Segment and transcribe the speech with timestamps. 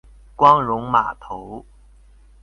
[0.35, 1.63] 光榮碼頭